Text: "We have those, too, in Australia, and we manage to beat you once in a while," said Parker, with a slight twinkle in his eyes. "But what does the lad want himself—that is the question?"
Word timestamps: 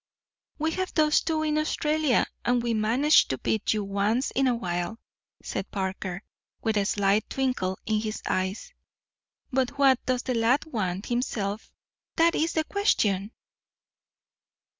"We 0.57 0.71
have 0.71 0.91
those, 0.95 1.21
too, 1.21 1.43
in 1.43 1.59
Australia, 1.59 2.25
and 2.43 2.63
we 2.63 2.73
manage 2.73 3.27
to 3.27 3.37
beat 3.37 3.71
you 3.75 3.83
once 3.83 4.31
in 4.31 4.47
a 4.47 4.55
while," 4.55 4.99
said 5.43 5.69
Parker, 5.69 6.23
with 6.63 6.75
a 6.77 6.85
slight 6.85 7.29
twinkle 7.29 7.77
in 7.85 8.01
his 8.01 8.23
eyes. 8.25 8.73
"But 9.51 9.77
what 9.77 10.03
does 10.07 10.23
the 10.23 10.33
lad 10.33 10.65
want 10.65 11.05
himself—that 11.05 12.33
is 12.33 12.53
the 12.53 12.63
question?" 12.63 13.31